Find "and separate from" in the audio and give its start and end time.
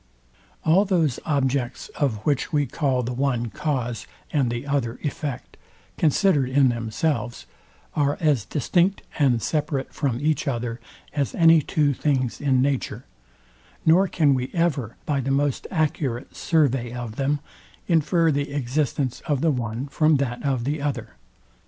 9.19-10.19